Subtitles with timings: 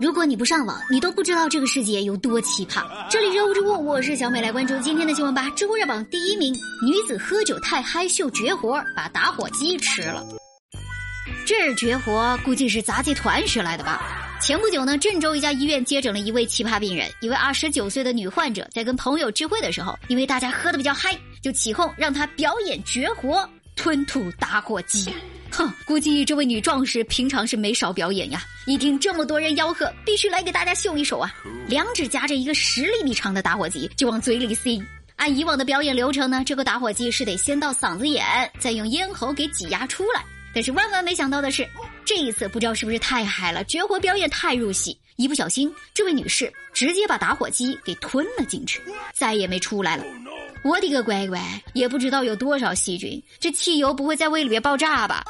[0.00, 2.84] 如果你不上网，你都不知道这个世界有多奇葩。
[3.10, 5.50] 这里是物之物，我是小美，来关注今天的新闻吧。
[5.56, 6.54] 知乎热榜第一名：
[6.86, 10.24] 女子喝酒太嗨秀绝活，把打火机吃了。
[11.44, 14.38] 这绝活估计是杂技团学来的吧？
[14.40, 21.10] 前不久呢，郑州一家医院接诊了一位奇葩病人，一位二十九岁的女患者，在跟朋友聚会的时候，因为大家喝的比较嗨，
[21.42, 25.12] 就起哄让她表演绝活——吞吐打火机。
[25.58, 28.40] 哼，估计这位女壮士平常是没少表演呀。
[28.64, 31.34] 一听这么多人吆喝，必须来给大家秀一手啊！
[31.66, 34.80] 两指夹着一个十厘米长的打火机，就往嘴里塞。
[35.16, 38.24] 按以往的表演流程呢，这个打火机是得先到嗓子眼，
[38.60, 40.22] 再用咽喉给挤压出来。
[40.54, 41.68] 但是万万没想到的是，
[42.04, 48.80] 这一次不知道是不是太嗨了，绝活表演太入戏，一不小心，这位女士直接把打火机给吞了进去，
[49.12, 50.04] 再也没出来了。
[50.64, 51.40] 我的个乖乖，
[51.72, 55.24] 也不知道有多少细菌，这汽油不会在胃里面爆炸吧？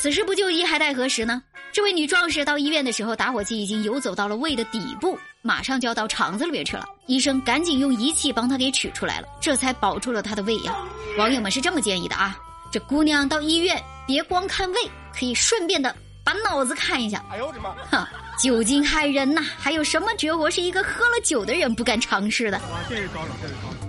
[0.00, 1.42] 此时不就医还待何时呢？
[1.72, 6.84] 这位女壮士到医院的时候，打火机已经游走到了胃的底部，马上就要到肠子里面去了。
[7.06, 10.72] 医生赶紧用仪器帮她给取出来了，这才保住了她的胃呀。
[11.18, 12.38] 网友们是这么建议的啊：
[12.70, 14.80] 这姑娘到医院别光看胃，
[15.12, 15.92] 可以顺便的
[16.24, 17.24] 把脑子看一下。
[17.32, 17.74] 哎呦我的妈！
[17.90, 22.60] 哈，酒精害人呐，还有什么绝活是一个喝了酒的人不敢尝试的？
[22.88, 23.87] 这是高手，这是高了。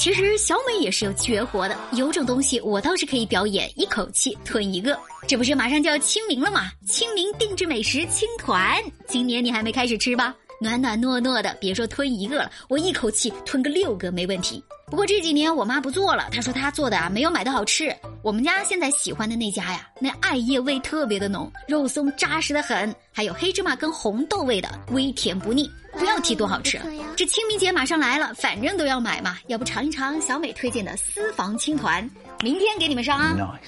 [0.00, 4.98] 其实小美也是有绝活的，有种东西我倒是可以表演，一口气吞一个。
[5.28, 6.70] 这不是马上就要清明了吗？
[6.86, 10.34] 清明定制美食青团，今年你还没开始吃吧？
[10.58, 14.64] 暖暖糯糯的，别说吞一个了，我一口气吞个六个没问题。
[14.86, 17.94] 不过这几年我妈不做了，她说她做的啊没有买的好吃。
[18.22, 25.70] 我们家现在喜欢的那家呀，那艾叶味特别的浓，肉松扎实的很，还有黑芝麻跟红豆味的，微甜不腻。
[26.00, 26.80] 不要提多好吃，
[27.14, 32.08] 这清明节马上来了，反正都要买嘛，要不尝一尝小美推荐的私房青团，
[32.42, 33.60] 明天给你们上啊。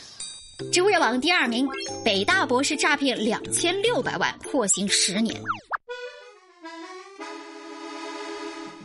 [0.73, 1.69] 知乎热榜第二名，
[2.03, 5.39] 北大博士诈骗两千六百万，获刑十年。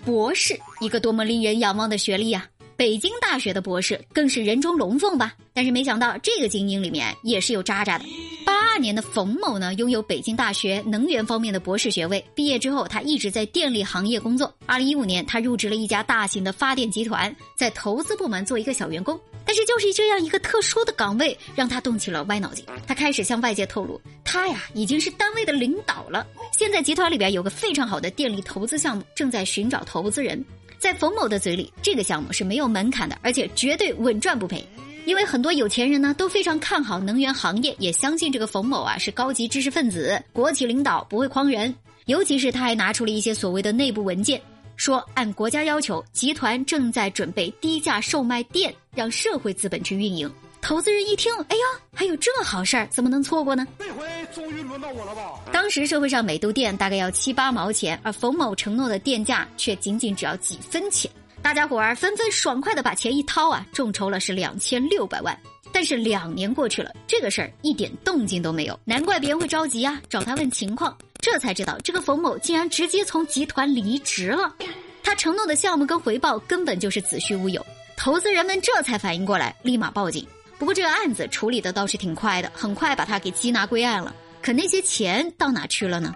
[0.04, 2.46] 博士，一个多么令人仰望的学历啊！
[2.76, 5.34] 北京大学的博士更是人中龙凤吧？
[5.54, 8.04] 但是没想到这个精英里面也是有渣渣的。
[8.78, 12.24] 二年的冯某呢，拥有北京大学能源方面的博士学位。
[12.36, 14.54] 毕业之后，他一直在电力行业工作。
[14.68, 19.20] 二零一五年，他入职了一家大型的发电集团，在投资部门做一个小员工。
[19.44, 22.64] 但是，就是这样一个特殊的岗位，让他动起了歪脑筋。
[22.86, 26.28] 他开始向外界透露，他呀已经是单位的领导了。
[26.52, 30.46] 现在集团里边有个非常好的电力投资项目，正在寻找投资人。
[30.78, 34.64] 在冯某的嘴里，这个项目是没有门槛的，而且绝对稳赚不赔。
[35.08, 41.74] 因为很多有钱人呢都非常看好能源行业，也相信这个冯某啊是高级知识分子、国企领导，不会诓人。
[42.08, 44.42] 尤其是他还拿出了一些所谓的内部文件，
[44.76, 50.30] 说按国家要求，集团正在准备低价售卖电，让社会资本去运营。
[50.60, 51.64] 投资人一听，哎呀，
[51.94, 53.66] 还有这好事儿，怎么能错过呢？
[53.80, 55.40] 这回终于轮到我了吧？
[55.54, 61.10] 当时社会上每度电大概要七八毛钱，而冯某承诺的电价却仅仅只要几分钱。
[61.42, 65.38] 大家伙儿纷纷爽快的把钱一掏啊，众筹了是两千六百万。
[65.72, 70.98] 但是两年过去了，这个事儿一点动静都没有，难怪别人会着急啊，找他问情况。
[71.20, 74.54] 这才知道，这个冯某竟然直接从集团离职了。
[75.04, 77.64] 他承诺的项目跟回报根本就是子虚乌有。
[77.96, 80.26] 投资人们这才反应过来，立马报警。
[80.58, 84.16] 不过这个案子处理的倒是挺快的，很快把他给缉拿归案了。
[84.42, 86.16] 可那些钱到哪去了呢？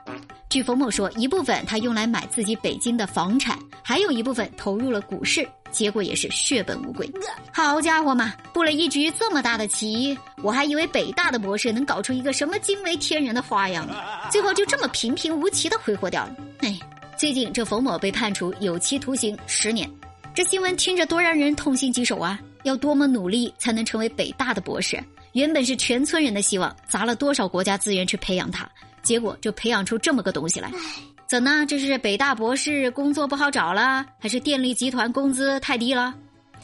[0.51, 7.09] 据冯某说，一部分他用来买自己北京的房产，还有一部分投入了股市，结果也是血本无归。
[7.53, 13.95] 好家伙嘛，布了一局这么大的棋，我还以为北大的博士能搞出一个什么惊为天人的花样呢，
[14.29, 16.35] 最后就这么平平无奇的挥霍掉了。
[16.59, 16.77] 哎，
[17.17, 19.89] 最近这冯某被判处有期徒刑十年，
[20.35, 22.37] 这新闻听着多让人痛心疾首啊！
[22.63, 25.01] 要多么努力才能成为北大的博士？
[25.31, 28.69] 原本是全村人的希望，砸了多少国家资源去培养他？
[29.03, 30.71] 结果就培养出这么个东西来，
[31.27, 31.65] 怎呢？
[31.67, 36.13] 这是北大博士工作不好找了，还是电力集团工资太低了？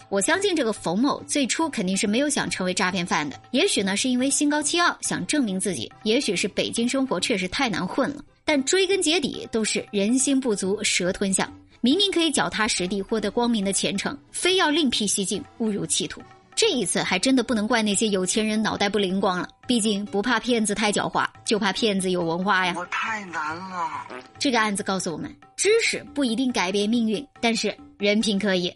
[0.09, 8.23] 我相信这个冯某最初肯定是没有想成为诈骗犯的，也许呢是因为心高气傲，想证明自己；也许是北京生活确实太难混了。
[8.45, 11.51] 但追根结底都是人心不足蛇吞象，
[11.81, 16.21] 明明可以脚踏实地获得光明的前程，非要另辟蹊径，误入歧途。
[16.69, 22.73] 这一次还真的不能怪那些有钱人脑袋不灵光了，毕竟不怕骗子太狡猾，就怕骗子有文化呀。
[22.75, 24.05] 我太难了。
[24.37, 28.69] 这个案子告诉我们，知识不一定改变命运，但是人品可以。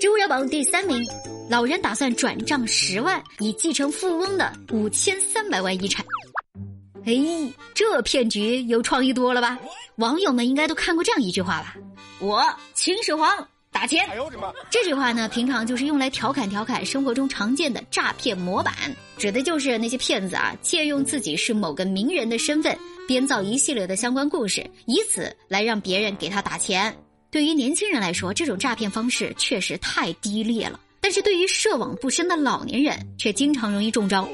[0.00, 1.06] 知乎热榜第三名，
[1.50, 6.02] 老人打算转账十万以继承富翁的五千三百万遗产。
[7.04, 7.12] 哎，
[7.74, 9.58] 这骗局有创意多了吧？
[9.96, 11.76] 网友们应该都看过这样一句话吧？
[12.20, 12.42] 我
[12.72, 13.46] 秦始皇。
[13.76, 14.08] 打钱。
[14.08, 18.74] 哎呦我的妈这句话呢，平常就是用来调侃调侃生活中常见的诈骗模板，
[19.18, 22.74] 指的就是那些骗子啊，借用自己是某个名人的身份，
[23.06, 26.96] 编造一系列的相关故事，以此来让别人给他打钱。
[27.30, 34.26] 对于年轻人来说，这种诈骗方式确实太低劣了；但是对于涉网不深的老年人，却经常容易中招。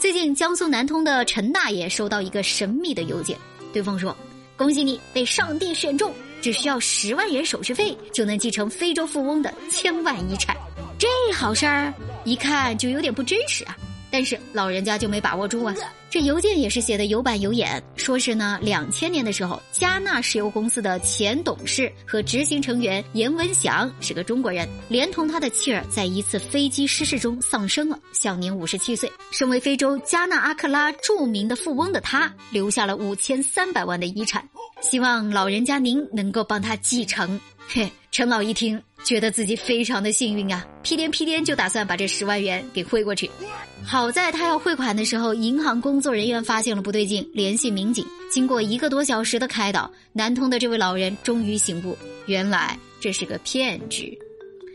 [0.00, 3.38] 最近，江苏南通的陈大爷收到一个神秘的邮件，
[3.72, 4.16] 对方说
[4.58, 10.56] ：“恭喜你被上帝选中，只需要十万元手续费就能继承非洲富翁的千万遗产。”
[10.98, 11.92] 这好事儿
[12.24, 13.76] 一看就有点不真实啊。
[14.10, 15.74] 但是老人家就没把握住啊！
[16.10, 29.10] 这邮件也是写的有板有眼，说是呢，两千年的时候，加纳石油公司的前董事和执行成员严文祥是个中国人，连同他的妻儿在一次飞机失事中丧生了，享年五十七岁。
[29.30, 34.48] 身为非洲加纳阿克拉著名的富翁的他，留下了五千三百万的遗产，
[34.80, 37.38] 希望老人家您能够帮他继承。
[37.68, 38.82] 嘿，陈老一听。
[39.04, 43.30] 觉得自己非常的幸运啊，屁颠屁颠就打算把这十万元给汇过去。
[43.82, 48.04] 好在他要汇款的时候，银行工作人员发现了不对劲，联系民警。
[48.30, 51.96] 经过一个多小时的开导，南通的这位老人终于醒悟，
[52.26, 54.18] 原来这是个骗局。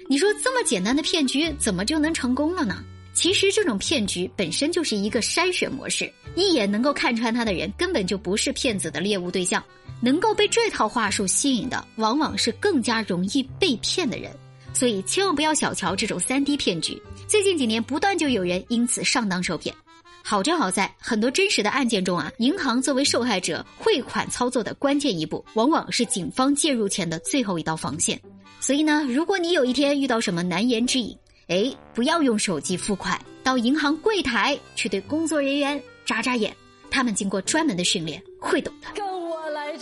[0.10, 2.84] 你说这么简单的骗局怎么就能成功了呢？
[3.14, 9.64] 其实这种骗局本身就是一个筛选模式，一眼能够看穿他的人根本就不是骗子的猎物对象。
[10.04, 14.30] 能够被这套话术吸引的，往往是更加容易被骗的人，
[14.74, 17.02] 所以千万不要小瞧这种三 D 骗局。
[17.26, 19.74] 最近几年，不断就有人因此上当受骗。
[20.22, 28.20] 好就好在很多真实的案件中啊，银行作为受害者汇款操作的关键一步，往往是警方介入前的最后一道防线。
[28.60, 31.18] 所以呢，如果你有一天遇到什么难言之隐，
[31.48, 36.54] 哎，不要用手机付款，到银行柜台去对工作人员眨眨眼，
[36.92, 39.13] 他们经过专门的训练，会懂的。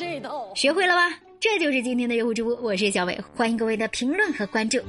[0.02, 1.16] 这套学会了吧？
[1.40, 4.80] 这就是今天的用户直播，我是小伟，欢迎各位的评论和关注。